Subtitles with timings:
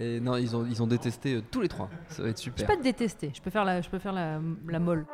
[0.00, 1.90] Et non, ils ont, ils ont détesté euh, tous les trois.
[2.08, 2.66] Ça va être Je super.
[2.66, 4.38] peux pas te détester, je peux faire la, je peux faire la,
[4.68, 5.04] la molle.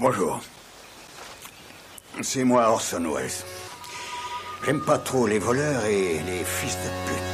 [0.00, 0.40] Bonjour.
[2.20, 3.30] C'est moi Orson Welles.
[4.64, 7.31] J'aime pas trop les voleurs et les fils de pute.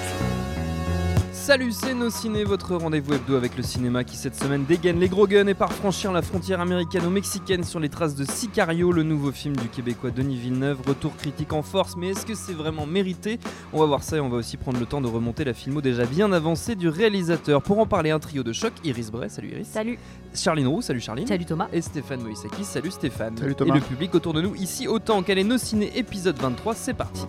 [1.49, 5.09] Salut, c'est Nos Ciné, votre rendez-vous hebdo avec le cinéma qui cette semaine dégaine les
[5.09, 9.33] gros guns et part franchir la frontière américano-mexicaine sur les traces de Sicario, le nouveau
[9.33, 10.81] film du québécois Denis Villeneuve.
[10.87, 13.41] Retour critique en force, mais est-ce que c'est vraiment mérité?
[13.73, 15.81] On va voir ça et on va aussi prendre le temps de remonter la filmo
[15.81, 17.63] déjà bien avancée du réalisateur.
[17.63, 19.69] Pour en parler, un trio de choc Iris Bray, salut Iris.
[19.69, 19.99] Salut.
[20.35, 21.27] Charline Roux, salut Charline.
[21.27, 21.69] Salut Thomas.
[21.73, 23.39] Et Stéphane Moïsaki, salut Stéphane.
[23.39, 23.75] Salut Thomas.
[23.75, 26.93] Et le public autour de nous ici, autant qu'elle est Nos Ciné épisode 23, c'est
[26.93, 27.23] parti.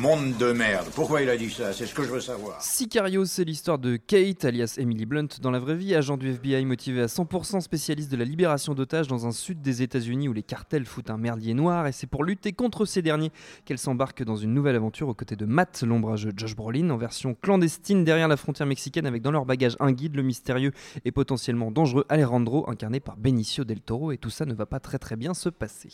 [0.00, 0.86] Monde de merde.
[0.94, 1.74] Pourquoi il a dit ça?
[1.74, 2.62] C'est ce que je veux savoir.
[2.62, 6.64] Sicario, c'est l'histoire de Kate, alias Emily Blunt, dans la vraie vie, agent du FBI
[6.64, 10.42] motivé à 100% spécialiste de la libération d'otages dans un sud des États-Unis où les
[10.42, 13.32] cartels foutent un merdier noir, et c'est pour lutter contre ces derniers
[13.66, 17.36] qu'elle s'embarque dans une nouvelle aventure aux côtés de Matt, l'ombrageux Josh Brolin, en version
[17.42, 20.72] clandestine derrière la frontière mexicaine, avec dans leur bagage un guide, le mystérieux
[21.04, 24.80] et potentiellement dangereux Alejandro, incarné par Benicio del Toro, et tout ça ne va pas
[24.80, 25.90] très très bien se passer.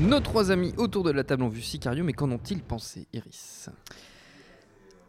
[0.00, 3.68] Nos trois amis autour de la table ont vu Sicario, mais qu'en ont-ils pensé, Iris?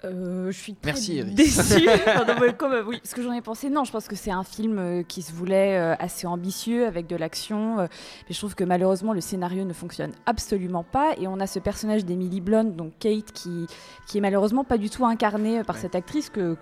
[0.03, 1.85] Euh, je suis très Merci, déçue.
[2.05, 4.43] Pardon, comme, euh, oui, ce que j'en ai pensé, non, je pense que c'est un
[4.43, 7.87] film euh, qui se voulait assez ambitieux avec de l'action, mais
[8.29, 12.05] je trouve que malheureusement le scénario ne fonctionne absolument pas et on a ce personnage
[12.05, 13.67] d'Emily Blunt, donc Kate, qui
[14.07, 16.57] qui est malheureusement pas du tout incarné euh, par cette actrice que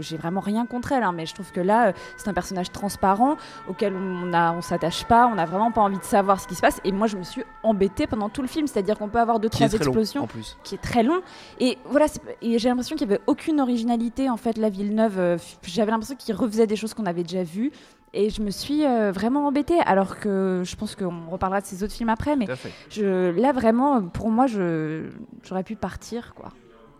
[0.00, 3.36] j'ai vraiment rien contre elle, hein, mais je trouve que là c'est un personnage transparent
[3.68, 6.60] auquel on on s'attache pas, on n'a vraiment pas envie de savoir ce qui se
[6.60, 9.40] passe et moi je me suis embêtée pendant tout le film, c'est-à-dire qu'on peut avoir
[9.40, 10.56] deux Qui trois long, explosions en plus.
[10.64, 11.20] qui est très long.
[11.60, 12.06] Et voilà,
[12.42, 14.58] et j'ai l'impression qu'il n'y avait aucune originalité en fait.
[14.58, 17.72] La Villeneuve, euh, j'avais l'impression qu'il refaisait des choses qu'on avait déjà vues.
[18.16, 21.82] Et je me suis euh, vraiment embêtée, alors que je pense qu'on reparlera de ces
[21.82, 22.46] autres films après, mais
[22.88, 25.08] je, là vraiment, pour moi, je,
[25.42, 26.50] j'aurais pu partir, quoi.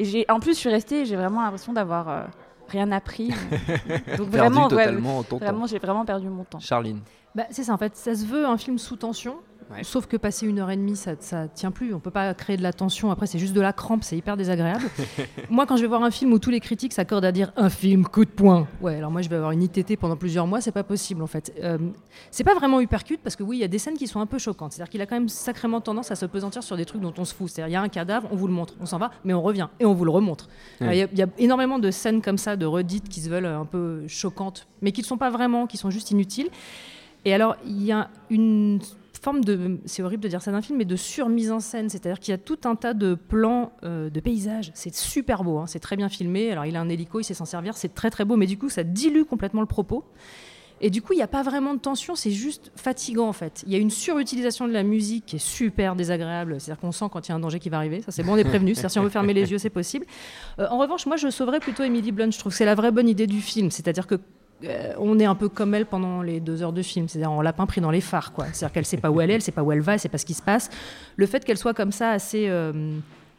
[0.01, 2.23] Et j'ai, en plus, je suis restée, et j'ai vraiment l'impression d'avoir euh,
[2.67, 3.29] rien appris.
[4.19, 6.59] Donc vraiment, ouais, vraiment, j'ai vraiment perdu mon temps.
[6.59, 7.01] Charline.
[7.37, 9.37] Bah, c'est ça, en fait, ça se veut un film sous tension.
[9.71, 9.83] Ouais.
[9.83, 11.95] Sauf que passer une heure et demie, ça, ça tient plus.
[11.95, 13.11] On peut pas créer de la tension.
[13.11, 14.85] Après, c'est juste de la crampe, c'est hyper désagréable.
[15.51, 17.71] moi, quand je vais voir un film où tous les critiques s'accordent à dire un
[17.71, 20.61] film coup de poing, ouais, alors moi, je vais avoir une ITT pendant plusieurs mois,
[20.61, 21.53] c'est pas possible en fait.
[21.63, 21.79] Euh,
[22.31, 24.27] c'est pas vraiment hypercute parce que oui, il y a des scènes qui sont un
[24.27, 24.73] peu choquantes.
[24.73, 27.25] C'est-à-dire qu'il a quand même sacrément tendance à se pesantir sur des trucs dont on
[27.25, 27.49] se fout.
[27.49, 29.43] C'est-à-dire, il y a un cadavre, on vous le montre, on s'en va, mais on
[29.43, 30.49] revient et on vous le remontre.
[30.81, 30.99] Ouais.
[30.99, 33.65] Il y y, a énormément de scènes comme ça, de redites qui se veulent un
[33.65, 36.49] peu choquantes, mais qui ne sont pas vraiment, qui sont juste inutiles.
[37.25, 38.81] Et alors, il y a une
[39.87, 41.89] c'est horrible de dire ça d'un film, mais de surmise en scène.
[41.89, 44.71] C'est-à-dire qu'il y a tout un tas de plans euh, de paysages.
[44.75, 46.53] C'est super beau, hein, c'est très bien filmé.
[46.53, 48.59] Alors, il a un hélico, il sait s'en servir, c'est très très beau, mais du
[48.59, 50.05] coup, ça dilue complètement le propos.
[50.81, 53.63] Et du coup, il n'y a pas vraiment de tension, c'est juste fatigant en fait.
[53.67, 56.61] Il y a une surutilisation de la musique qui est super désagréable.
[56.61, 58.03] C'est-à-dire qu'on sent quand il y a un danger qui va arriver.
[58.03, 58.75] Ça, c'est bon, on est prévenu.
[58.75, 60.05] C'est-à-dire si on veut fermer les yeux, c'est possible.
[60.59, 62.33] Euh, en revanche, moi, je sauverais plutôt Emily Blunt.
[62.33, 63.71] Je trouve que c'est la vraie bonne idée du film.
[63.71, 64.17] C'est-à-dire que
[64.67, 67.43] euh, on est un peu comme elle pendant les deux heures de film, c'est-à-dire en
[67.43, 68.47] lapin pris dans les phares, quoi.
[68.53, 70.09] C'est-à-dire qu'elle sait pas où elle est, elle sait pas où elle va, elle sait
[70.09, 70.71] pas ce qui se passe.
[71.17, 72.73] Le fait qu'elle soit comme ça, assez, euh,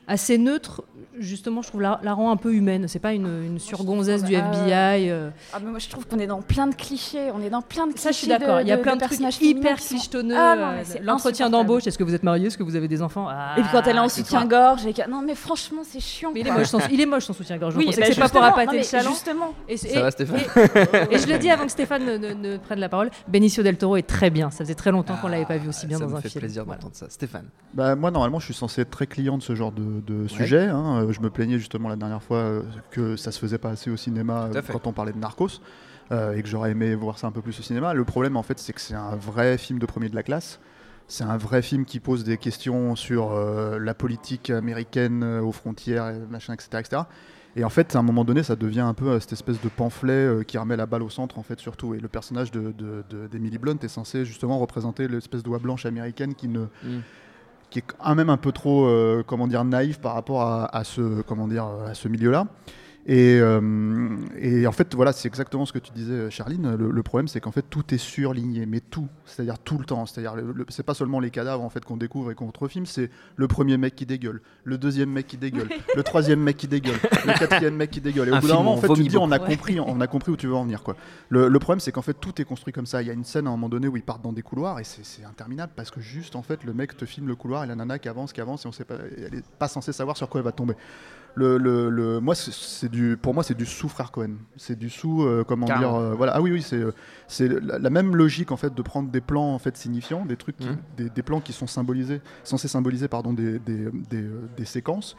[0.08, 0.84] assez neutre,
[1.18, 2.88] justement, je trouve la, la rend un peu humaine.
[2.88, 5.10] C'est pas une, une surgonzesse du FBI.
[5.10, 5.30] euh.
[5.54, 7.32] Ah, mais moi, je trouve qu'on est dans plein de clichés.
[7.34, 8.04] On est dans plein de clichés.
[8.04, 8.62] Ça, je suis d'accord.
[8.62, 10.36] Il y a de- plein de de, trucs personnages hyper clichetonneux.
[10.38, 13.02] Ah, non, euh, L'entretien d'embauche, est-ce que vous êtes marié, est-ce que vous avez des
[13.02, 16.32] enfants Ah, Et puis quand elle est en soutien-gorge, et non mais franchement c'est chiant.
[16.34, 17.76] Mais il est moche son, il est moche son soutien-gorge.
[17.78, 19.10] Oui, bah, c'est pas pour appâter le chaland.
[19.12, 19.54] Justement.
[19.70, 22.58] Et, Ça va, Stéphane et- et je le dis avant que Stéphane ne, ne- ne
[22.58, 24.52] prenne la parole, Benicio del Toro est très bien.
[24.52, 26.22] Ça faisait très longtemps qu'on l'avait pas vu aussi bien Ah, ça dans me un
[26.22, 26.42] fait film.
[26.42, 26.80] plaisir Voilà.
[26.80, 27.08] d'entendre ça.
[27.10, 27.46] Stéphane.
[27.74, 30.68] Bah, moi, normalement, je suis censé être très client de ce genre de, de sujet.
[30.68, 31.04] hein.
[31.04, 32.62] Euh, Je me plaignais justement la dernière fois euh,
[32.92, 35.60] que ça se faisait pas assez au cinéma quand on parlait de Narcos
[36.12, 37.94] euh, et que j'aurais aimé voir ça un peu plus au cinéma.
[37.94, 40.60] Le problème, en fait, c'est que c'est un vrai film de premier de la classe.
[41.08, 45.52] C'est un vrai film qui pose des questions sur euh, la politique américaine euh, aux
[45.52, 47.02] frontières, machin, etc., etc.
[47.58, 49.70] Et en fait, à un moment donné, ça devient un peu euh, cette espèce de
[49.70, 51.94] pamphlet qui remet la balle au centre, en fait, surtout.
[51.94, 55.86] Et le personnage de- de- de- d'Emily Blunt est censé justement représenter l'espèce d'oie blanche
[55.86, 57.00] américaine qui ne, Mm.
[57.76, 61.22] Qui est quand même un peu trop, euh, comment dire, naïf par rapport à, ce,
[61.24, 62.48] comment dire, à ce milieu-là.
[63.08, 66.76] Et, euh, et en fait, voilà, c'est exactement ce que tu disais, Charline.
[66.76, 70.08] Le, le problème, c'est qu'en fait, tout est surligné, mais tout, c'est-à-dire tout le temps.
[70.08, 70.36] C'est-à-dire,
[70.70, 73.78] c'est pas seulement les cadavres en fait qu'on découvre et qu'on refilme, c'est le premier
[73.78, 76.98] mec qui dégueule, le deuxième mec qui dégueule, le troisième mec qui dégueule,
[77.28, 78.30] le quatrième mec qui dégueule.
[78.30, 80.08] Et au bout d'un moment, en fait, tu te dis, on a compris, on a
[80.08, 80.96] compris où tu veux en venir, quoi.
[81.30, 83.04] Le, le problème, c'est qu'en fait, tout est construit comme ça.
[83.04, 84.80] Il y a une scène à un moment donné où ils partent dans des couloirs
[84.80, 87.64] et c'est c'est interminable parce que juste, en fait, le mec te filme le couloir
[87.64, 89.94] et la nana qui avance, qui avance et on sait pas, elle est pas censée
[89.94, 90.74] savoir sur quoi elle va tomber.
[91.38, 94.36] Le, le, le- moi, c'est- c'est du, pour moi, c'est du sous frère Cohen.
[94.56, 96.34] C'est du sous, euh, comment dire, euh, voilà.
[96.36, 96.92] Ah oui, oui, c'est, euh,
[97.28, 100.38] c'est la, la même logique en fait de prendre des plans en fait signifiants, des
[100.38, 100.78] trucs, qui- Mhm.
[100.96, 105.18] des, des plans qui sont symbolisés, censés symboliser pardon des, des, des, des séquences.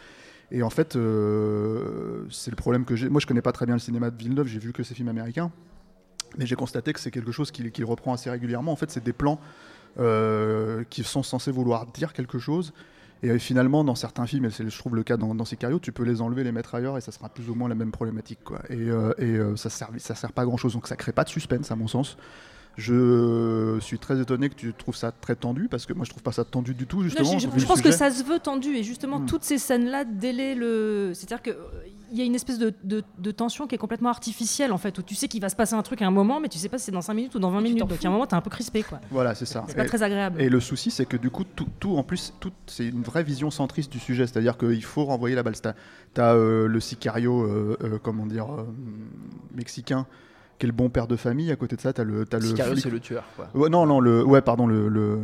[0.51, 3.09] Et en fait, euh, c'est le problème que j'ai.
[3.11, 4.47] Moi, je connais pas très bien le cinéma de Villeneuve.
[4.47, 5.51] J'ai vu que ces films américains.
[6.39, 8.73] Mais j'ai constaté que c'est quelque chose qu'il reprend assez régulièrement.
[8.73, 9.39] En fait, c'est des plans
[10.91, 12.73] qui sont censés vouloir dire quelque chose.
[13.27, 15.81] Et euh, finalement, dans certains films, et c'est je trouve le cas dans, dans Sicario,
[15.81, 17.91] tu peux les enlever, les mettre ailleurs, et ça sera plus ou moins la même
[17.91, 18.39] problématique.
[18.45, 18.61] Quoi.
[18.71, 20.75] Et, euh, et euh, ça ça sert pas à grand chose.
[20.75, 22.17] Donc ça crée pas de suspense, à mon sens.
[22.77, 26.23] Je suis très étonné que tu trouves ça très tendu, parce que moi je trouve
[26.23, 27.39] pas ça tendu du tout, Non, justement.
[27.39, 29.27] je, pense que ça se veut tendu et justement Hmm.
[29.27, 31.13] toutes ces scènes-là délai le.
[31.15, 31.57] C'est-à-dire que
[32.13, 34.97] il y a une espèce de, de- de tension qui est complètement artificielle en fait,
[34.99, 36.69] où tu sais qu'il va se passer un truc à un moment, mais tu sais
[36.69, 37.89] pas si c'est dans 5 minutes ou dans 20 Et tu minutes.
[37.89, 39.01] Donc à un moment t'es un peu crispé quoi.
[39.11, 39.65] Voilà, c'est ça.
[39.69, 40.41] C'est pas très agréable.
[40.41, 43.23] Et le souci, c'est que du coup, tout, tout- en plus, tout, c'est une vraie
[43.25, 44.27] vision centriste du sujet.
[44.27, 45.55] C'est-à-dire qu'il faut renvoyer la balle.
[45.55, 48.65] Tu as le sicario, euh, euh, comment dire, euh,
[49.55, 50.07] mexicain,
[50.59, 51.51] qui est le bon père de famille.
[51.53, 53.25] À côté de ça, tu as le, t'as le Sicario, flic- c'est le tueur.
[53.37, 53.49] Quoi.
[53.55, 55.19] Ouais, non, non, le, ouais, pardon, le, le,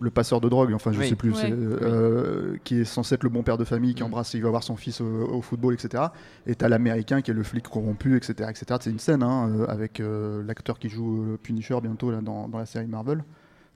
[0.00, 1.08] le passeur de drogue, enfin, je Oui.
[1.08, 1.50] sais plus, Ouais.
[1.52, 4.06] euh, qui est censé être le bon père de famille, qui Mm.
[4.06, 6.04] embrasse, il va voir son fils au, au football, etc.
[6.46, 8.48] Et t'as l'américain qui est le flic corrompu, etc.
[8.50, 8.64] etc.
[8.80, 12.58] C'est une scène hein, euh, avec euh, l'acteur qui joue Punisher bientôt là, dans, dans
[12.58, 13.24] la série Marvel,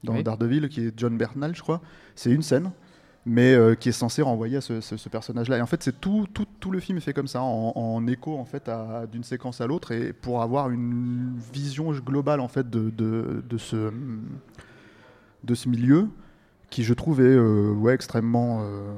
[0.03, 0.23] dans Oui.
[0.23, 1.81] Daredevil, qui est John Bernal, je crois.
[2.15, 2.71] C'est une scène.
[3.23, 5.59] Mais euh, qui est censé renvoyer à ce, ce- ce personnage-là.
[5.59, 8.07] Et en fait, c'est tout, tout, tout le film est fait comme ça, en, en
[8.07, 8.67] écho en fait
[9.11, 13.57] d'une séquence à l'autre, et pour avoir une vision globale en fait de, de, de
[13.59, 13.91] ce
[15.43, 16.07] de ce milieu
[16.71, 18.93] qui je trouve est euh, ouais, extrêmement euh,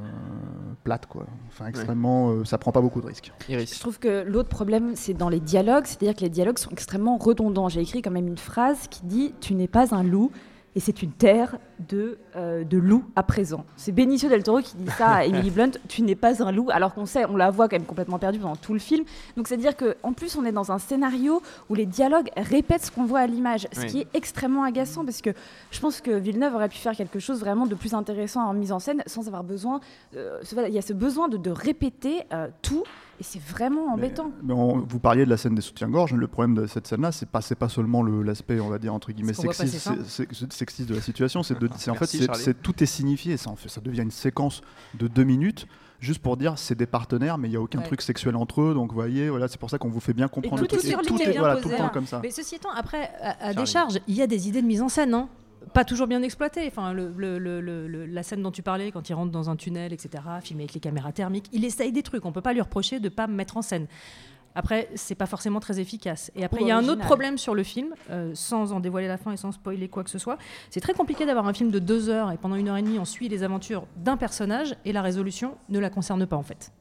[0.84, 1.26] plate quoi.
[1.48, 3.34] Enfin extrêmement euh, ça prend pas beaucoup de risques.
[3.50, 7.18] Je trouve que l'autre problème, c'est dans les dialogues, c'est-à-dire que les dialogues sont extrêmement
[7.18, 7.70] redondants.
[7.70, 10.32] J'ai écrit quand même une phrase qui dit Tu n'es pas un loup,
[10.76, 11.58] et c'est une terre
[11.90, 13.66] de, euh, de loups à présent.
[13.78, 16.70] C'est Benicio del Toro qui dit ça à Emily Blunt Tu n'es pas un loup,
[16.72, 19.04] alors qu'on sait, on la voit quand même complètement perdue pendant tout le film.
[19.38, 23.06] Donc c'est-à-dire qu'en plus, on est dans un scénario où les dialogues répètent ce qu'on
[23.06, 23.88] voit à l'image, ce Oui.
[23.88, 25.32] qui est extrêmement agaçant parce que
[25.72, 28.72] je pense que Villeneuve aurait pu faire quelque chose vraiment de plus intéressant en mise
[28.72, 29.80] en scène sans avoir besoin.
[30.16, 32.84] euh, voilà, il y a ce besoin de, de répéter euh, tout.
[33.20, 34.32] Et c'est vraiment embêtant.
[34.42, 36.14] Mais on- vous parliez de la scène des soutiens-gorge.
[36.14, 38.92] Le problème de cette scène-là, c'est pas c'est pas seulement le- l'aspect on va dire
[38.92, 39.88] entre guillemets sexiste,
[40.52, 41.44] sexiste de la situation.
[41.44, 43.38] C'est de- c'est en fait Merci, c'est tout est signifié.
[43.38, 44.62] Ça en fait ça devient une séquence
[44.96, 45.68] de deux minutes.
[46.00, 47.86] Juste pour dire, c'est des partenaires, mais il n'y a aucun Ouais.
[47.86, 48.74] truc sexuel entre eux.
[48.74, 50.84] Donc, vous voyez, voilà, c'est pour ça qu'on vous fait bien comprendre tout le truc.
[50.84, 51.64] est surligné, tout est bien voilà, posé.
[51.64, 52.20] tout le temps comme ça.
[52.22, 54.90] Mais ceci étant, après, à, à décharge, il y a des idées de mise en
[54.90, 55.30] scène, hein.
[55.74, 56.68] pas toujours bien exploitées.
[56.68, 59.50] Enfin, le, le- le- le- le- la scène dont tu parlais, quand il rentre dans
[59.50, 62.26] un tunnel, etc., filmé avec les caméras thermiques, il essaye des trucs.
[62.26, 63.88] On peut pas lui reprocher de pas mettre en scène.
[64.56, 66.32] Après, c'est pas forcément très efficace.
[66.36, 69.08] Et après, il y a un autre problème sur le film, euh, sans en dévoiler
[69.08, 70.38] la fin et sans spoiler quoi que ce soit.
[70.70, 73.00] C'est très compliqué d'avoir un film de deux heures et pendant une heure et demie,
[73.00, 76.72] on suit les aventures d'un personnage et la résolution ne la concerne pas en fait.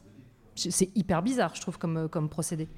[0.54, 2.68] C'est hyper bizarre, je trouve, comme, euh, comme procédé.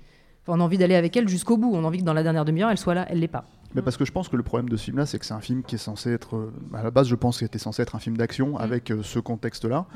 [0.43, 1.73] Enfin, on a envie d'aller avec elle jusqu'au bout.
[1.75, 3.45] On a envie que dans la dernière demi-heure, elle soit là, elle l'est pas.
[3.75, 5.41] Mais parce que je pense que le problème de ce film-là, c'est que c'est un
[5.41, 7.95] film qui est censé être, euh, à la base, je pense qu'il était censé être
[7.97, 9.87] un film d'action avec euh, ce contexte-là,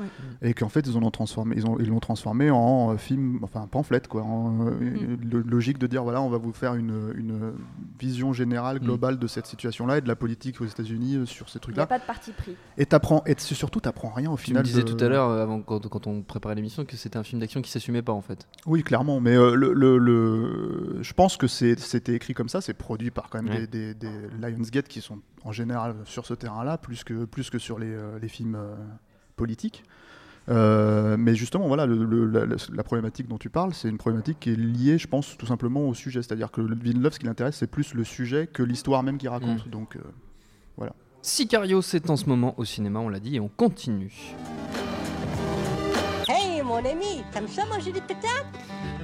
[0.41, 3.39] et qu'en fait, ils en ont transformé, ils ont, ils l'ont transformé en euh, film,
[3.43, 7.53] enfin pamphlet, quoi, en euh, logique de dire voilà, on va vous faire une, une
[7.99, 11.59] vision générale, globale de cette situation-là et de la politique aux États-Unis euh, sur ces
[11.59, 11.85] Il n'y a trucs-là.
[11.87, 12.55] pas de parti pris.
[12.77, 14.63] Et t'apprends, et surtout, t'apprends rien au Tu me final.
[14.63, 17.39] disais de- tout à l'heure, avant, quand, quand on préparait l'émission, que c'était un film
[17.41, 18.47] d'action qui s'assumait pas en fait.
[18.65, 19.19] Oui, clairement.
[19.19, 22.61] Mais euh, le, le- le- je pense que c'est- c'était écrit comme ça.
[22.61, 23.61] C'est produit par quand même Ouais.
[23.61, 24.11] des, des- des
[24.41, 28.19] Lionsgate qui sont en général sur ce terrain-là, plus que, plus que sur les, euh,
[28.19, 28.75] les films euh,
[29.35, 29.83] politiques.
[30.49, 34.49] Euh, mais justement, voilà, le- le- la, problématique dont tu parles, c'est une problématique qui
[34.51, 36.23] est liée, je pense, tout simplement au sujet.
[36.23, 39.29] C'est-à-dire que le Villeneuve, ce qui l'intéresse, c'est plus le sujet que l'histoire même qu'il
[39.29, 39.65] raconte.
[39.67, 39.69] Mm.
[39.69, 39.99] Donc, euh,
[41.21, 44.33] Sicario, c'est en ce moment au cinéma, on l'a dit, et on continue.
[46.81, 48.45] Mon ami, t'aimes ça manger des pétards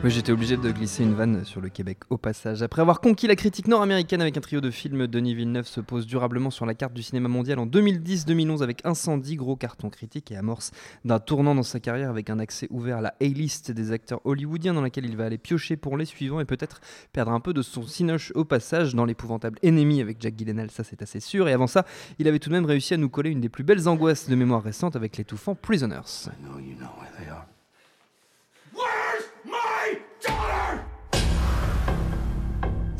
[0.01, 2.61] Oui, j'étais obligé de glisser une vanne sur le Québec au passage.
[2.61, 6.07] Après avoir conquis la critique nord-américaine avec un trio de films, Denis Villeneuve se pose
[6.07, 10.37] durablement sur la carte du cinéma mondial en 2010-2011 avec Incendie, gros carton critique et
[10.37, 10.71] amorce
[11.03, 14.73] d'un tournant dans sa carrière avec un accès ouvert à la A-list des acteurs hollywoodiens
[14.73, 16.79] dans laquelle il va aller piocher pour les suivants et peut-être
[17.11, 20.85] perdre un peu de son cinoche au passage dans l'épouvantable Ennemi avec Jack Gyllenhaal, ça
[20.85, 21.49] c'est assez sûr.
[21.49, 21.83] Et avant ça,
[22.19, 24.35] il avait tout de même réussi à nous coller une des plus belles angoisses de
[24.35, 26.29] mémoire récente avec l'étouffant Prisoners.
[26.41, 27.45] No, you know where they are.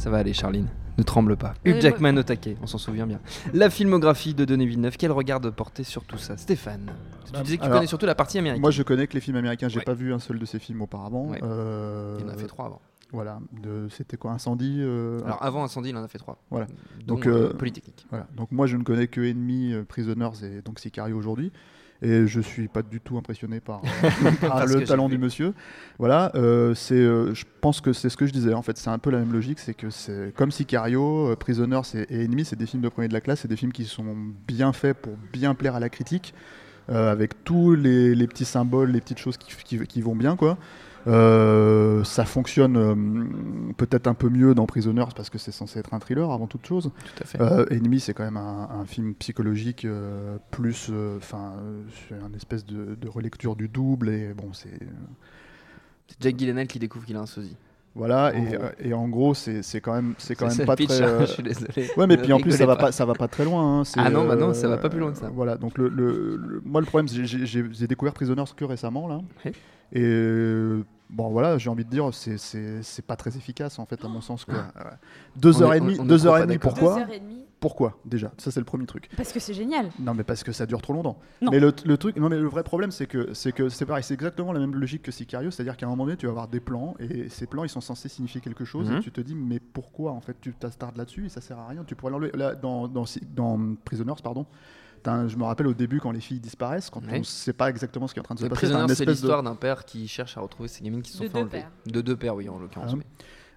[0.06, 0.68] Ça va aller, Charline.
[1.00, 1.56] Ne tremble pas.
[1.66, 3.20] Hugh Jackman au taquet, on s'en souvient bien.
[3.56, 6.92] La filmographie de Denis Villeneuve, quel regard de porter sur tout ça Stéphane,
[7.26, 8.62] tu Bah, disais que tu alors, connais surtout la partie américaine.
[8.62, 9.68] Moi, je connais que les films américains.
[9.68, 9.84] J'ai Ouais.
[9.84, 11.26] pas vu un seul de ces films auparavant.
[11.30, 11.40] Ouais.
[11.42, 12.82] Euh, Il en a fait trois avant.
[13.12, 13.40] Voilà.
[13.64, 16.38] De- C'était quoi Incendie euh, Alors avant Incendie, il en a fait trois.
[16.52, 16.68] Voilà.
[17.08, 18.06] Donc, euh, euh, Polytechnique.
[18.12, 18.28] Voilà.
[18.38, 21.52] Donc moi, je ne connais que Enemy, euh, Prisoners et donc Sicario aujourd'hui.
[22.02, 23.82] Et je suis pas du tout impressionné par,
[24.68, 25.54] le talent du monsieur.
[25.98, 28.54] Voilà, euh, c'est, euh, je pense que c'est ce que je disais.
[28.54, 29.60] En fait, c'est un peu la même logique.
[29.60, 33.14] C'est que c'est comme Sicario, euh, Prisoners et, Enemy, c'est des films de premier de
[33.14, 33.40] la classe.
[33.42, 34.16] C'est des films qui sont
[34.48, 36.34] bien faits pour bien plaire à la critique,
[36.90, 40.58] avec tous les, les petits symboles, les petites choses qui, qui- qui vont bien, quoi.
[41.08, 45.94] Euh, ça fonctionne euh, peut-être un peu mieux dans Prisoners parce que c'est censé être
[45.94, 46.92] un thriller avant toute chose.
[47.16, 47.42] Tout à fait.
[47.42, 52.36] Euh, Enemy, c'est quand même un, un film psychologique euh, plus, enfin, euh, c'est une
[52.36, 54.80] espèce de, de relecture du double et bon, c'est
[56.08, 57.56] C'est Jack Gyllenhaal qui découvre qu'il a un sosie.
[57.94, 60.76] voilà En et, euh, en gros, c'est c'est quand même, c'est quand C'est même pas
[60.76, 61.04] pitch, très.
[61.04, 61.90] hein, euh, je suis désolé.
[61.98, 62.92] Ouais, mais puis en plus, ça va pas.
[62.92, 63.80] ça va pas très loin.
[63.80, 65.30] hein, c'est, Ah non, bah non, ça va pas plus loin que ça.
[65.32, 68.44] Voilà, donc le, le- le- moi le problème, c'est que j'ai- j'ai j'ai découvert Prisoners
[68.58, 69.52] que récemment là, Ouais.
[69.94, 73.86] et euh, bon voilà, j'ai envie de dire, c'est- c'est c'est pas très efficace en
[73.86, 74.54] fait à mon sens quoi.
[74.56, 74.62] Ouais.
[75.36, 77.20] Deux heures est- on- demie, on ne deux heures et demie, pourquoi Deux heures et
[77.20, 77.46] demie.
[77.60, 78.32] Pourquoi déjà?
[78.38, 79.10] Ça c'est le premier truc.
[79.18, 79.90] Parce que c'est génial.
[80.00, 81.18] Non, mais parce que ça dure trop longtemps.
[81.42, 81.50] Non.
[81.52, 84.04] Mais le, le truc, non, mais le vrai problème, c'est que c'est que c'est pareil,
[84.04, 86.48] c'est exactement la même logique que Sicario, c'est-à-dire qu'à un moment donné, tu vas avoir
[86.48, 88.98] des plans et ces plans, ils sont censés signifier quelque chose Mhm.
[88.98, 91.68] et tu te dis, mais pourquoi en fait tu t'astardes là-dessus et ça sert à
[91.68, 91.84] rien.
[91.86, 94.46] Tu pourrais l'enlever là dans dans, dans Prisoners, pardon.
[95.08, 97.14] Un- je me rappelle au début quand les filles disparaissent, quand Ouais.
[97.16, 98.96] on ne sait pas exactement ce qui est en train de se passer.
[98.96, 101.38] c'est l'histoire d'un père qui cherche à retrouver ses gamines qui se sont De fait
[101.38, 101.50] enlever.
[101.60, 101.72] pères.
[101.88, 102.94] De deux pères, oui, en l'occurrence.
[102.96, 103.04] Ah.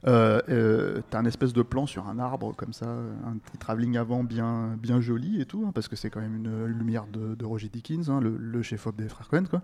[0.07, 3.97] Euh, euh, t'as un espèce de plan sur un arbre comme ça, un petit travelling
[3.97, 7.35] avant bien, bien joli et tout, hein, parce que c'est quand même une lumière de,
[7.35, 9.61] de Roger Dickens, hein, le, le chef-op des frères Cohen, quoi.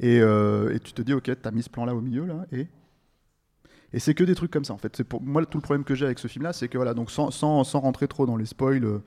[0.00, 2.66] Et, euh, et tu te dis, ok, t'as mis ce plan-là au milieu, là, et
[3.92, 4.94] et c'est que des trucs comme ça, en fait.
[4.96, 7.10] C'est pour moi tout le problème que j'ai avec ce film-là, c'est que voilà, donc
[7.10, 9.00] sans, sans, sans rentrer trop dans les spoils.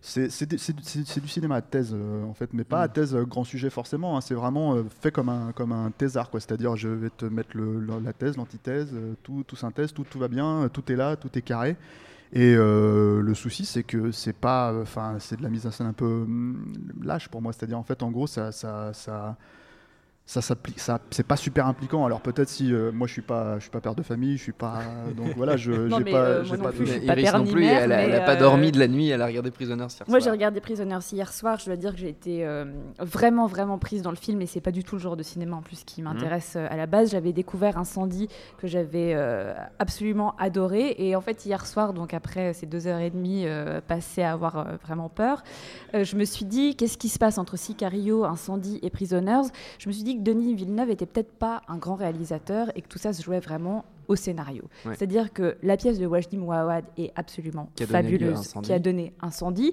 [0.00, 3.70] C'est du cinéma à thèse euh, en fait, mais pas à thèse euh, grand sujet
[3.70, 4.16] forcément.
[4.16, 4.20] hein.
[4.20, 6.38] c'est vraiment euh, fait comme un comme un thésard quoi.
[6.40, 10.18] C'est-à-dire je vais te mettre le- le- la thèse, l'antithèse, tout, tout synthèse, tout, tout
[10.18, 11.76] va bien, tout est là, tout est carré.
[12.32, 15.86] Et euh, le souci c'est que c'est pas, enfin c'est de la mise en scène
[15.88, 16.72] un peu hum,
[17.02, 17.52] lâche pour moi.
[17.52, 19.36] C'est-à-dire en fait en gros ça ça ça
[20.26, 23.56] ça s'applique ça c'est pas super impliquant alors peut-être si euh, moi je suis pas
[23.56, 24.80] je suis pas père de famille je suis pas
[25.16, 26.72] donc voilà je j'ai pas euh, j'ai pas
[27.38, 29.22] non plus, mère, elle, a, elle a mais, pas euh, dormi de la nuit, elle
[29.22, 30.34] a regardé Prisoners hier Moi, j'ai soir.
[30.34, 31.58] regardé Prisoners hier soir.
[31.58, 32.64] Je dois dire que j'ai été euh,
[32.98, 34.40] vraiment, vraiment prise dans le film.
[34.42, 36.76] Et c'est pas du tout le genre de cinéma en plus qui m'intéresse euh, à
[36.76, 37.10] la base.
[37.10, 38.28] J'avais découvert Incendie
[38.58, 40.94] que j'avais euh, absolument adoré.
[40.98, 44.32] Et en fait, hier soir, donc après ces deux heures et demie euh, passées à
[44.32, 45.42] avoir euh, vraiment peur,
[45.94, 49.48] euh, je me suis dit qu'est-ce qui se passe entre Sicario, Incendie et Prisoners?
[49.78, 52.88] Je me suis dit que Denis Villeneuve était peut-être pas un grand réalisateur et que
[52.88, 54.64] tout ça se jouait vraiment au scénario.
[54.84, 54.94] Ouais.
[54.94, 59.72] C'est-à-dire que la pièce de Wajdi Mouawad est absolument Qui fabuleuse, qui a donné incendie.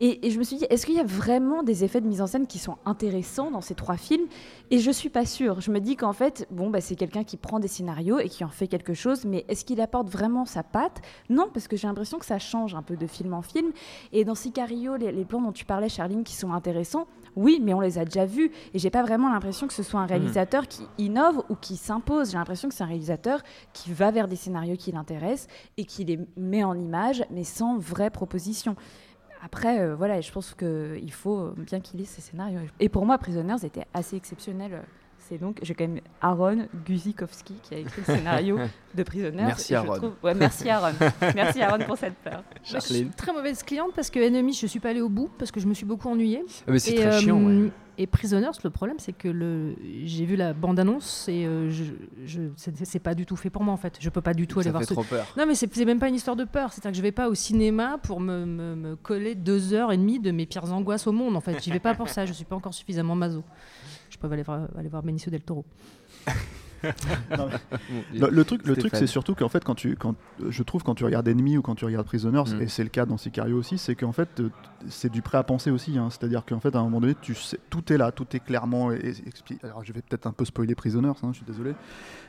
[0.00, 2.20] Et, et je me suis dit, est-ce qu'il y a vraiment des effets de mise
[2.20, 4.26] en scène qui sont intéressants dans ces trois films?
[4.70, 5.60] Et je suis pas sûre.
[5.60, 8.44] Je me dis qu'en fait, bon, bah, c'est quelqu'un qui prend des scénarios et qui
[8.44, 11.00] en fait quelque chose, mais est-ce qu'il apporte vraiment sa patte?
[11.30, 13.72] Non, parce que j'ai l'impression que ça change un peu de film en film.
[14.12, 17.74] Et dans Sicario, les, les plans dont tu parlais, Charline, qui sont intéressants, oui, mais
[17.74, 18.50] on les a déjà vus.
[18.74, 22.30] Et j'ai pas vraiment l'impression que ce soit un réalisateur qui innove ou qui s'impose.
[22.30, 26.04] J'ai l'impression que c'est un réalisateur qui va vers des scénarios qui l'intéressent et qui
[26.04, 28.74] les met en image, mais sans vraie proposition.
[29.44, 32.60] Après, euh, voilà, je pense qu'il faut bien qu'il ait ces scénarios.
[32.80, 34.82] Et pour moi, Prisoners était assez exceptionnel.
[35.18, 38.58] C'est donc, j'ai quand même Aaron Guzikowski qui a écrit le scénario
[38.94, 39.42] de Prisoners.
[39.44, 39.96] Merci, Aaron.
[39.96, 40.92] trouve- ouais, merci Aaron.
[41.34, 42.42] merci Aaron pour cette peur.
[42.42, 45.28] Moi, je suis très mauvaise cliente parce que Enemy, je suis pas allée au bout
[45.36, 46.44] parce que je me suis beaucoup ennuyée.
[46.66, 47.42] Ah, mais c'est très euh, chiant.
[47.42, 47.70] ouais.
[47.98, 49.74] Et Prisoners, le problème, c'est que le...
[50.04, 51.84] j'ai vu la bande-annonce et euh, je,
[52.26, 52.42] je...
[52.56, 53.96] c'est pas du tout fait pour moi en fait.
[54.00, 54.92] Je peux pas du tout aller Ça voir fait ce.
[54.94, 55.26] trop peur.
[55.38, 56.72] Non, mais c'est c'est même pas une histoire de peur.
[56.72, 59.96] C'est-à-dire que je vais pas au cinéma pour me, me- me coller deux heures et
[59.96, 61.36] demie de mes pires angoisses au monde.
[61.36, 62.26] En fait, j'y vais pas pour ça.
[62.26, 63.42] Je suis pas encore suffisamment maso.
[64.10, 65.64] Je peux aller voir, aller voir Benicio del Toro.
[67.36, 67.48] Non,
[68.14, 70.14] Le, le truc, le truc, c'est surtout qu'en fait, quand tu, quand,
[70.48, 72.62] je trouve, quand tu regardes Enemy ou quand tu regardes Prisoners, Mm.
[72.62, 74.50] et c'est le cas dans Sicario aussi, c'est qu'en fait, euh,
[74.88, 75.98] c'est du prêt à penser aussi.
[75.98, 76.08] hein.
[76.10, 78.92] C'est-à-dire qu'en fait, à un moment donné, tu sais, tout est là, tout est clairement
[78.92, 81.74] et- et- expli- Alors, je vais peut-être un peu spoiler Prisoners, hein, je suis désolé.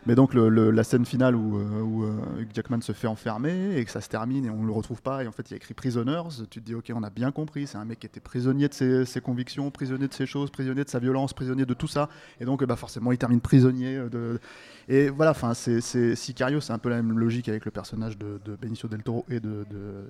[0.05, 3.07] Mais donc, le- le- la scène finale où, euh, où euh, Hugh Jackman se fait
[3.07, 5.51] enfermer et que ça se termine et on le retrouve pas, et en fait, il
[5.51, 7.99] y a écrit Prisoners, tu te dis, ok, on a bien compris, c'est un mec
[7.99, 11.33] qui était prisonnier de ses, ses convictions, prisonnier de ses choses, prisonnier de sa violence,
[11.33, 12.09] prisonnier de tout ça.
[12.39, 14.39] Et donc, bah, forcément, il termine prisonnier de,
[14.89, 15.81] Et voilà, enfin, c'est
[16.15, 19.25] Sicario, c'est un peu la même logique avec le personnage de, de Benicio del Toro
[19.29, 20.05] et de, de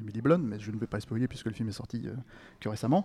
[0.00, 2.12] Emily Blunt, mais je ne vais pas spoiler puisque le film est sorti euh,
[2.60, 3.04] que récemment.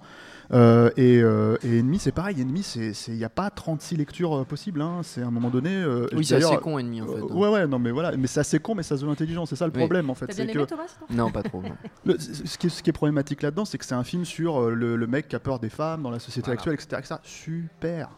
[0.53, 2.39] Euh, et, euh, et Ennemi, c'est pareil.
[2.39, 2.61] Ennemi,
[3.07, 4.83] il n'y a pas 36 lectures euh, possibles.
[4.83, 4.99] hein.
[5.01, 5.71] C'est à un moment donné.
[5.75, 7.13] euh, Oui, c'est assez con, Ennemi, en fait.
[7.13, 9.47] euh, ouais, ouais, non, mais voilà, mais c'est assez con, mais ça se veut intelligent.
[9.47, 9.79] C'est ça le Oui.
[9.79, 10.27] problème, en fait.
[10.27, 11.63] Bien que- aimé Thomas sinon Non, pas trop.
[11.63, 11.69] non.
[12.05, 14.69] le- ce, qui est, ce qui est problématique là-dedans, c'est que c'est un film sur
[14.69, 16.59] le, le mec qui a peur des femmes dans la société Voilà.
[16.59, 17.15] actuelle, etc., etc.
[17.23, 18.09] Super.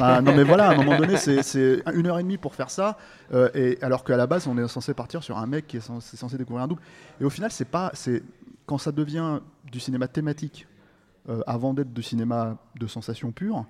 [0.00, 2.96] Non mais voilà, à un moment donné, c'est- une heure et demie pour faire ça,
[3.32, 5.80] euh, et alors qu'à la base, on est censé partir sur un mec qui est
[5.80, 6.82] censé, censé découvrir un double.
[7.20, 8.22] Et au final, c'est pas, c'est
[8.66, 9.40] quand ça devient
[9.70, 10.66] du cinéma thématique
[11.28, 13.64] euh, avant d'être du cinéma de sensation pure.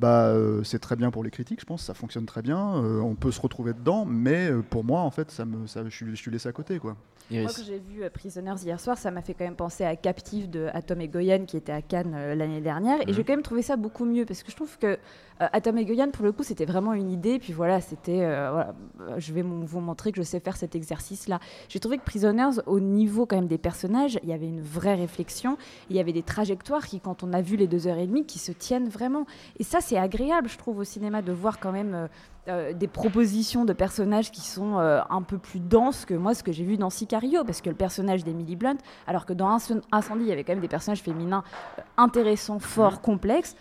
[0.00, 2.76] Bah, euh, c'est très bien pour les critiques, je pense, ça fonctionne très bien.
[2.76, 5.84] euh, on peut se retrouver dedans, mais euh, pour moi, en fait, ça me, ça,
[5.84, 6.96] je, suis, je suis laissé à côté, quoi.
[7.30, 9.94] Moi, quand j'ai vu euh, Prisoners hier soir, ça m'a fait quand même penser à
[9.94, 12.96] Captive de Atom et Goyan qui était à Cannes euh, l'année dernière.
[12.98, 13.04] Mhm.
[13.08, 14.98] Et j'ai quand même trouvé ça beaucoup mieux parce que je trouve que
[15.38, 17.38] Atom et Goyan, pour le coup, c'était vraiment une idée.
[17.38, 18.22] Puis voilà, c'était.
[18.24, 18.74] euh, voilà,
[19.18, 21.38] je vais vous montrer que je sais faire cet exercice-là.
[21.68, 24.96] J'ai trouvé que Prisoners, au niveau quand même des personnages, il y avait une vraie
[24.96, 25.56] réflexion.
[25.88, 28.26] Il y avait des trajectoires qui, quand on a vu les deux heures et demie,
[28.26, 29.24] qui se tiennent vraiment.
[29.60, 31.94] Et ça, c'est agréable, je trouve, au cinéma de voir quand même.
[31.94, 32.06] euh,
[32.48, 36.42] euh, des propositions de personnages qui sont euh, un peu plus denses que moi ce
[36.42, 39.82] que j'ai vu dans Sicario parce que le personnage d'Emily Blunt alors que dans Inc-
[39.92, 41.44] Incendie il y avait quand même des personnages féminins
[41.78, 43.54] euh, intéressants forts complexes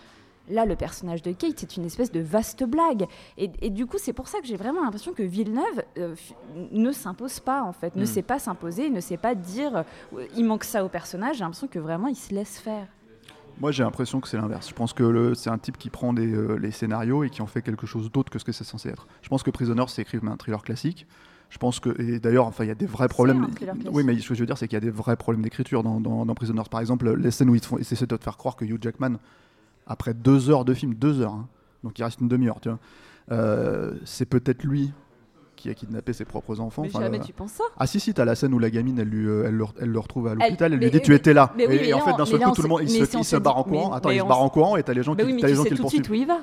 [0.52, 3.06] Là, le personnage de Kate, c'est une espèce de vaste blague.
[3.38, 6.16] Et, et du coup, c'est pour ça que j'ai vraiment l'impression que Villeneuve euh,
[6.72, 7.96] ne s'impose pas, en fait.
[7.96, 8.06] Ne Mm.
[8.08, 9.84] sait pas s'imposer, ne sait pas dire
[10.18, 11.36] euh, il manque ça au personnage.
[11.36, 12.88] J'ai l'impression que vraiment, il se laisse faire.
[13.60, 14.70] Moi, j'ai l'impression que c'est l'inverse.
[14.70, 17.48] Je pense que c'est un type qui prend des, euh, les scénarios et qui en
[17.48, 19.08] fait quelque chose d'autre que ce que c'est censé être.
[19.22, 21.08] Je pense que Prisoner, c'est écrit comme un thriller classique.
[21.50, 23.48] Je pense que, et d'ailleurs, enfin, il y a des vrais problèmes.
[23.92, 25.82] Oui, mais ce que je veux dire, c'est qu'il y a des vrais problèmes d'écriture
[25.84, 26.64] dans, dans, dans Prisoners.
[26.70, 28.66] Par exemple, les scènes où ils, te font, ils essaient de te faire croire que
[28.66, 29.18] Hugh Jackman,
[29.88, 31.48] après deux heures de film, deux heures, hein,
[31.84, 32.80] donc il reste une demi-heure, tu vois,
[33.32, 34.94] euh, c'est peut-être lui
[35.60, 36.82] qui a kidnappé ses propres enfants.
[36.84, 37.64] Mais Enfin, jamais tu penses ça.
[37.78, 39.90] Ah si si, t'as la scène où la gamine, elle, lui, euh, elle, le, elle
[39.90, 41.54] le retrouve à l'hôpital, elle, lui mais- dit tu étais là.
[41.58, 43.24] mais oui, et, en fait, d'un seul coup, tout le on monde, il se, il
[43.24, 43.92] se barre en courant.
[43.94, 46.10] Attends, il se barre en courant et t'as les gens qui, le poursuivent.
[46.10, 46.40] où il va.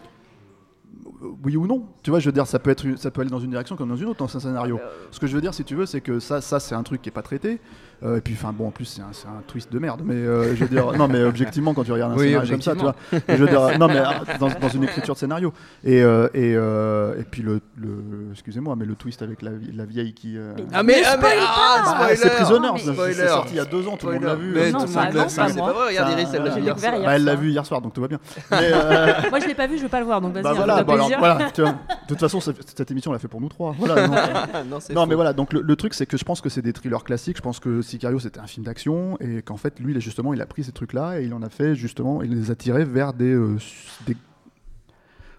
[1.42, 3.38] Oui ou non Tu vois, je veux dire, ça peut, être, ça peut aller dans
[3.40, 4.78] une direction comme dans une autre dans un scénario.
[5.10, 7.02] Ce que je veux dire, si tu veux, c'est que ça, ça c'est un truc
[7.02, 7.60] qui est pas traité.
[8.02, 10.02] Euh, et puis, enfin, bon, en plus, c'est un, twist de merde.
[10.04, 12.60] Mais euh, je veux dire, non, mais objectivement, quand tu regardes un Oui, scénario comme
[12.62, 12.94] ça, tu vois,
[13.28, 15.52] je veux dire, non, mais euh, dans, dans une écriture de scénario.
[15.84, 19.72] Et, euh, et, euh, et puis, le, le- excusez-moi, mais le twist avec la, vie-
[19.72, 20.36] la vieille qui.
[20.36, 23.86] euh, Ah mais, ah, mais ah, bah, c'est mais- c'est sorti il y a deux
[23.88, 24.52] ans, tout le monde l'a vu.
[24.54, 26.12] Mais Non, tout le ça, monde non, l'a pas vu, c'est pas vrai, regarde Ça,
[26.20, 27.00] Iris, elle l'a je vu l'ai hier découvert soir.
[27.00, 28.18] hier Bah, elle l'a vu hier soir, donc tout va bien.
[29.30, 30.78] Moi, je l'ai pas vu, je vais pas le voir, donc vas-y, bah un voilà,
[30.80, 31.18] de bon, alors, plaisir.
[31.18, 31.70] voilà, tu vois.
[31.70, 31.76] De
[32.08, 33.74] toute façon, cette émission, on l'a fait pour nous trois.
[34.94, 37.02] Non, mais voilà, donc le, le truc, c'est que je pense que c'est des thrillers
[37.04, 37.36] classiques.
[37.36, 40.40] Je pense que Sicario, c'était un film d'action et qu'en fait, lui, il justement, il
[40.42, 43.12] a pris ces trucs-là et il en a fait justement, il les a tirés vers
[43.12, 43.56] des, euh,
[44.06, 44.16] des-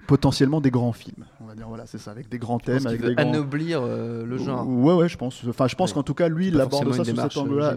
[0.07, 1.25] potentiellement des grands films.
[1.41, 3.29] On va dire, voilà, c'est ça, avec des grands thèmes, avec des grands.
[3.29, 4.67] anoblir euh, le genre.
[4.67, 5.43] Ouais, ouais, je pense.
[5.47, 5.95] Enfin, je pense Ouais.
[5.95, 7.75] qu'en tout cas, lui, il aborde ça sous cet euh, angle-là.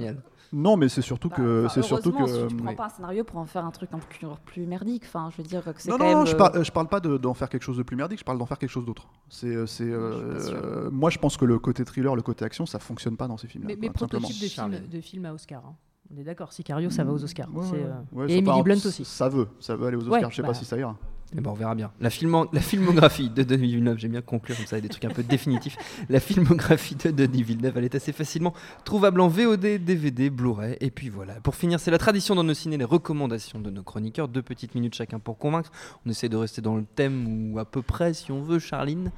[0.53, 2.19] Non, mais c'est surtout Bah, que, enfin, c'est surtout que.
[2.19, 4.67] heureusement, si tu euh, prends pas un scénario pour en faire un truc encore plus
[4.67, 5.05] merdique.
[5.07, 6.27] Enfin, je veux dire que c'est Non, quand non, même.
[6.27, 8.25] je, euh, par- je parle pas de- d'en faire quelque chose de plus merdique, je
[8.25, 9.09] parle d'en faire quelque chose d'autre.
[9.29, 12.79] C'est, euh, c'est, euh, moi, je pense que le côté thriller, le côté action, ça
[12.81, 13.69] fonctionne pas dans ces films-là.
[13.69, 15.63] Mais, mais prototype de film, de film à Oscar.
[15.65, 15.75] hein?
[16.13, 17.49] On est d'accord, Sicario, ça va aux Oscars.
[17.55, 19.05] Ouais, C'est, ouais, euh, ouais, et Emily Blunt aussi.
[19.05, 20.31] Ça veut, ça veut aller aux Ouais, Oscars.
[20.33, 20.49] je sais bah.
[20.49, 20.97] pas si ça ira.
[21.37, 21.93] Eh ben, on verra bien.
[22.01, 25.05] La, filmo- la filmographie de Denis Villeneuve, j'aime bien conclure comme ça, avec des trucs
[25.05, 25.77] un peu définitifs.
[26.09, 28.53] La filmographie de Denis Villeneuve, elle est assez facilement
[28.85, 30.77] trouvable en VOD, DVD, Blu-ray.
[30.81, 31.35] Et puis voilà.
[31.35, 34.27] Pour finir, c'est la tradition dans nos ciné, les recommandations de nos chroniqueurs.
[34.27, 35.71] Deux petites minutes chacun pour convaincre.
[36.05, 39.13] On essaie de rester dans le thème ou à peu près, si on veut, Charline.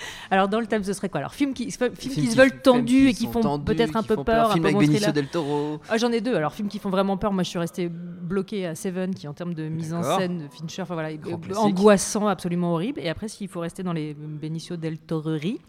[0.30, 1.18] Alors, dans le thème, ce serait quoi?
[1.18, 4.50] Alors, films qui, films qui se veulent tendus et qui font peut-être un peu peur,
[4.50, 5.80] un Film avec Benicio del Toro.
[5.88, 6.34] Ah, J'en ai deux.
[6.34, 7.32] Alors, films qui font vraiment peur.
[7.32, 10.48] Moi, je suis resté bloqué à Seven, qui en termes de mise en scène de
[10.48, 11.56] Fincher, enfin voilà, classique.
[11.56, 13.00] angoissant, absolument horrible.
[13.00, 15.60] Et après, s'il faut rester dans les Benicio del Toroerie,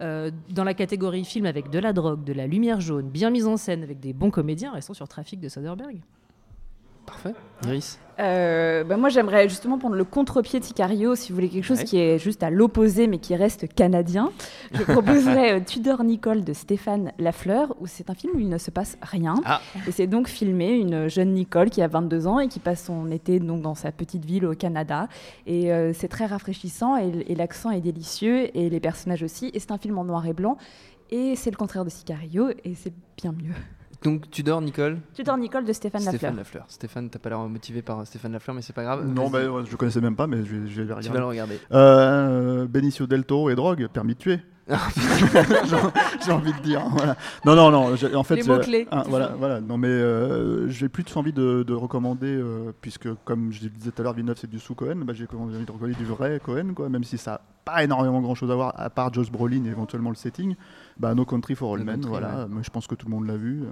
[0.00, 3.46] euh, dans la catégorie film avec de la drogue, de la lumière jaune, bien mise
[3.46, 6.00] en scène, avec des bons comédiens, restons sur Trafic de Soderbergh.
[7.06, 7.34] Parfait.
[7.66, 7.98] Iris.
[8.20, 11.78] Euh, bah, moi, j'aimerais justement prendre le contre-pied de Sicario, si vous voulez quelque chose
[11.78, 11.84] Ouais.
[11.84, 14.30] qui est juste à l'opposé, mais qui reste canadien.
[14.72, 18.58] Je proposerais euh, Tudor Nicole de Stéphane Lafleur, où c'est un film où il ne
[18.58, 19.34] se passe rien.
[19.44, 19.60] Ah.
[19.88, 23.10] Et c'est donc filmé une jeune Nicole qui a 22 ans et qui passe son
[23.10, 25.08] été donc dans sa petite ville au Canada.
[25.46, 29.50] Et euh, c'est très rafraîchissant et, et l'accent est délicieux et les personnages aussi.
[29.54, 30.56] Et c'est un film en noir et blanc.
[31.10, 33.54] Et c'est le contraire de Sicario et c'est bien mieux.
[34.04, 36.36] Donc, Tudor, Nicole Tudor Nicole de Stéphane, Stéphane Lafleur.
[36.36, 36.64] Lafleur.
[36.68, 39.06] Stéphane, t'as pas l'air motivé par Stéphane Lafleur, mais c'est pas grave.
[39.06, 41.18] Non, mais ouais, je connaissais même pas, mais je vais, je vais le Tu vas
[41.20, 41.54] le regarder.
[41.56, 41.58] regarder.
[41.72, 44.40] Euh, Benicio del Toro et drogue, permis de tuer.
[46.24, 46.82] j'ai envie de dire.
[46.90, 47.16] Voilà.
[47.44, 47.96] Non, non, non.
[47.96, 48.88] j'ai- En fait, Les j'ai- mots-clés.
[48.90, 49.60] ah, voilà, voilà.
[49.60, 54.00] Non, mais euh, j'ai plus envie de, de recommander, euh, puisque comme je disais tout
[54.00, 54.96] à l'heure, Villeneuve c'est du sous Cohen.
[55.04, 56.88] Bah, j'ai envie de recommander du vrai Cohen, quoi.
[56.88, 59.68] Même si ça n'a pas énormément grand chose à voir, à part Josh Brolin et
[59.68, 60.54] éventuellement le setting.
[60.96, 62.46] Bah, No Country for All No Men, Country, voilà.
[62.46, 62.62] ouais.
[62.62, 63.64] Je pense que tout le monde l'a vu.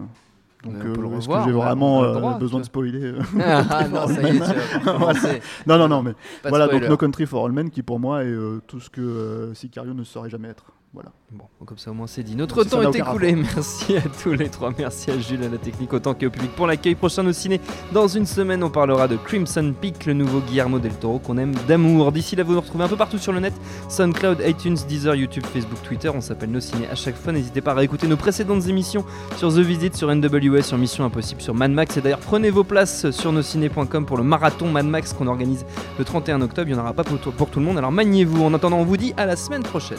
[0.62, 4.22] Donc, euh, est-ce que j'ai vraiment euh, droit, besoin de spoiler euh, Ah non, ça
[4.22, 4.38] y est,
[4.84, 5.20] Voilà.
[5.66, 6.82] Non, non, non, mais Pas voilà, donc.
[6.88, 10.04] No Country for All Men, qui pour moi est euh, tout ce que Sicario ne
[10.04, 10.66] saurait jamais être.
[10.94, 11.10] Voilà.
[11.34, 12.36] Bon, comme ça au moins c'est dit.
[12.36, 13.34] Notre temps est écoulé.
[13.36, 14.70] Merci à tous les trois.
[14.76, 17.58] Merci à Jules, à la technique, autant qu'au public pour l'accueil prochain au ciné.
[17.90, 21.54] Dans une semaine, on parlera de Crimson Peak, le nouveau Guillermo del Toro qu'on aime
[21.66, 22.12] d'amour.
[22.12, 23.54] D'ici là, vous nous retrouvez un peu partout sur le net
[23.88, 26.10] SoundCloud, iTunes, Deezer, YouTube, Facebook, Twitter.
[26.14, 27.32] On s'appelle Nos Ciné à chaque fois.
[27.32, 29.04] N'hésitez pas à réécouter nos précédentes émissions
[29.38, 31.96] sur The Visit, sur NWS, sur Mission Impossible, sur Mad Max.
[31.96, 35.64] Et d'ailleurs, prenez vos places sur nosciné.com pour le marathon Mad Max qu'on organise
[35.98, 36.68] le 31 octobre.
[36.68, 37.78] Il n'y en aura pas pour, tout- pour tout le monde.
[37.78, 38.44] Alors maniez-vous.
[38.44, 39.96] En attendant, on vous dit à la semaine prochaine.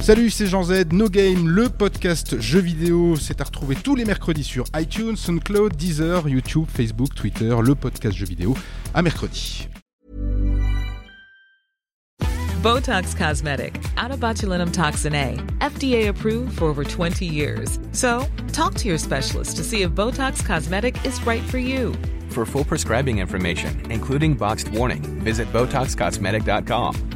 [0.00, 3.16] Salut, c'est Jean Z, No Game, le podcast jeux vidéo.
[3.16, 8.16] C'est à retrouver tous les mercredis sur iTunes, SoundCloud, Deezer, YouTube, Facebook, Twitter, le podcast
[8.16, 8.56] jeux vidéo.
[8.94, 9.68] À mercredi.
[12.62, 17.80] Botox Cosmetic, out of botulinum toxin A, FDA approved for over 20 years.
[17.92, 21.94] So, talk to your specialist to see if Botox Cosmetic is right for you.
[22.30, 27.15] For full prescribing information, including boxed warning, visit BotoxCosmetic.com